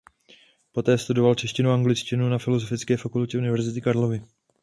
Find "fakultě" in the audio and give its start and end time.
2.97-3.37